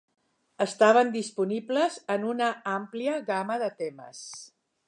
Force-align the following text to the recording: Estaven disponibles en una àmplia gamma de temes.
Estaven 0.63 1.11
disponibles 1.15 1.99
en 2.15 2.27
una 2.31 2.49
àmplia 2.75 3.23
gamma 3.31 3.63
de 3.67 3.73
temes. 3.83 4.27